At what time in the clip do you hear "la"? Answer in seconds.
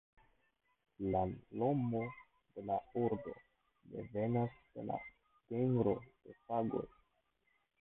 1.15-1.19, 2.71-2.79, 4.89-4.99